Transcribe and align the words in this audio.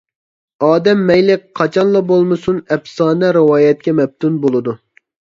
ئادەم 0.67 1.01
مەيلى 1.09 1.33
قاچانلا 1.59 2.01
بولمىسۇن 2.11 2.57
ئەپسانە-رىۋايەتكە 2.75 3.93
مەپتۇن 3.99 4.41
بولىدۇ. 4.47 4.75